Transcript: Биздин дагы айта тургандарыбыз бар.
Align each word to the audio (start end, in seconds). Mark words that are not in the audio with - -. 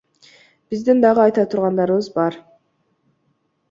Биздин 0.71 1.03
дагы 1.05 1.23
айта 1.25 1.45
тургандарыбыз 1.53 2.11
бар. 2.19 2.43